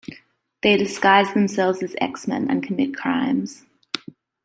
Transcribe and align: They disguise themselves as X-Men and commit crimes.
They 0.63 0.77
disguise 0.77 1.31
themselves 1.35 1.83
as 1.83 1.93
X-Men 2.01 2.49
and 2.49 2.63
commit 2.63 2.97
crimes. 2.97 3.67